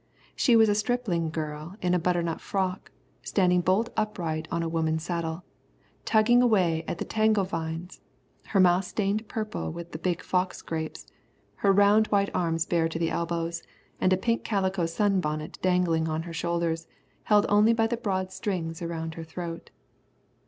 [0.35, 2.89] She was a stripling of a girl in a butternut frock,
[3.21, 5.43] standing bolt upright on a woman's saddle,
[6.05, 8.01] tugging away at a tangle of vines,
[8.47, 11.05] her mouth stained purple with the big fox grapes,
[11.57, 13.61] her round white arms bare to the elbows,
[13.99, 16.87] and a pink calico sun bonnet dangling on her shoulders,
[17.25, 19.69] held only by the broad strings around her throat.